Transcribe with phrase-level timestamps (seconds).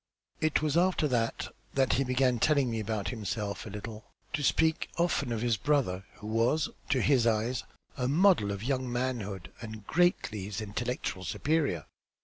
[0.39, 4.89] It was after that that he began telling me about himself a little; to speak
[4.97, 7.65] often of his brother, who was, to his eyes,
[7.97, 11.85] a model of young manhood and greatly his intellectual superior."